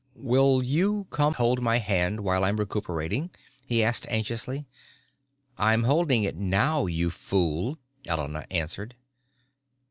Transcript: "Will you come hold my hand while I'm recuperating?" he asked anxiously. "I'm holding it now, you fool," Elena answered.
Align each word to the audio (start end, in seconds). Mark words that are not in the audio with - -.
"Will 0.15 0.63
you 0.63 1.05
come 1.11 1.35
hold 1.35 1.61
my 1.61 1.77
hand 1.77 2.21
while 2.21 2.43
I'm 2.43 2.57
recuperating?" 2.57 3.29
he 3.67 3.83
asked 3.83 4.07
anxiously. 4.09 4.65
"I'm 5.59 5.83
holding 5.83 6.23
it 6.23 6.35
now, 6.35 6.87
you 6.87 7.11
fool," 7.11 7.77
Elena 8.07 8.47
answered. 8.49 8.95